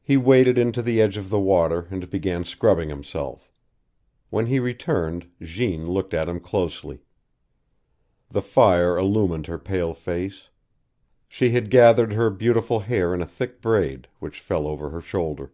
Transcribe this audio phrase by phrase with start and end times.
[0.00, 3.50] He waded into the edge of the water and began scrubbing himself.
[4.28, 7.02] When he returned, Jeanne looked at him closely.
[8.30, 10.50] The fire illumined her pale face.
[11.26, 15.50] She had gathered her beautiful hair in a thick braid, which fell over her shoulder.